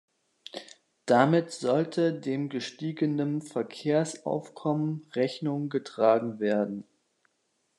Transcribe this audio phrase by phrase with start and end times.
[1.05, 6.85] Damit sollte dem gestiegenen Verkehrsaufkommen Rechnung getragen werden.